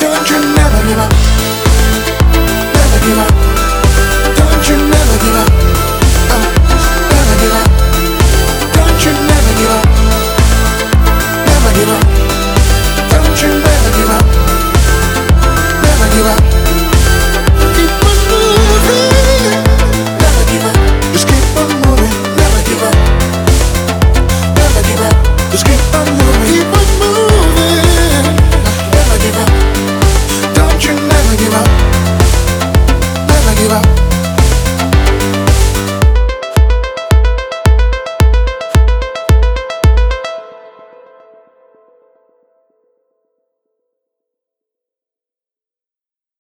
Don't 0.00 0.30
you 0.30 0.54
never 0.54 0.86
give 0.86 0.98
up. 0.98 1.21